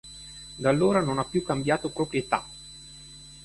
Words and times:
Da 0.55 0.67
allora 0.69 0.99
non 1.01 1.19
ha 1.19 1.25
più 1.25 1.43
cambiato 1.43 1.91
proprietà. 1.91 2.43